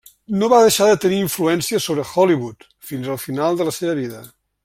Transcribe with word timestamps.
No 0.43 0.47
va 0.53 0.61
deixar 0.63 0.87
de 0.91 0.95
tenir 1.03 1.19
influència 1.25 1.81
sobre 1.85 2.07
Hollywood 2.15 2.67
fins 2.93 3.13
al 3.17 3.21
final 3.27 3.61
de 3.61 3.69
la 3.71 3.77
seva 3.81 3.95
vida. 4.01 4.25